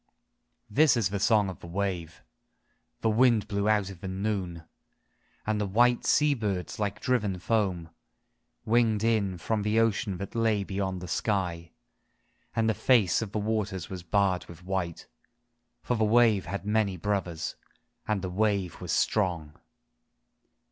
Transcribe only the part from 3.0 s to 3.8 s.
The wind blew